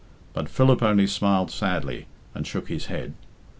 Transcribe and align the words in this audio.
But 0.33 0.49
Philip 0.49 0.81
only 0.81 1.05
smiled 1.05 1.51
sadly 1.51 2.07
and 2.33 2.47
shook 2.47 2.69
his 2.69 2.87
head. 2.87 3.13